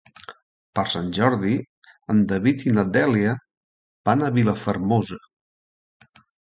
Per 0.79 0.85
Sant 0.93 1.11
Jordi 1.17 1.51
en 2.15 2.25
David 2.33 2.67
i 2.71 2.75
na 2.79 2.87
Dèlia 2.97 3.37
van 4.11 4.27
a 4.27 4.35
Vilafermosa. 4.41 5.25